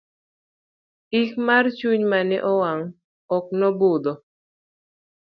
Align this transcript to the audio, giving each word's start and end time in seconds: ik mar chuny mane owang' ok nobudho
ik 1.19 1.29
mar 1.45 1.65
chuny 1.77 2.01
mane 2.11 2.37
owang' 2.51 2.87
ok 3.35 3.45
nobudho 3.59 4.13